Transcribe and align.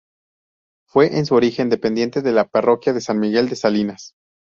Fue 0.87 1.15
en 1.15 1.27
su 1.27 1.35
origen 1.35 1.69
dependiente 1.69 2.23
de 2.23 2.31
la 2.31 2.47
parroquia 2.47 2.91
de 2.91 3.01
San 3.01 3.19
Miguel 3.19 3.49
de 3.49 3.55
Salinas. 3.55 4.15